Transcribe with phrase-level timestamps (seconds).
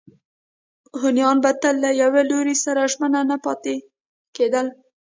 [1.01, 3.75] هونیان به تل له یوه لوري سره ژمن نه پاتې
[4.35, 4.67] کېدل.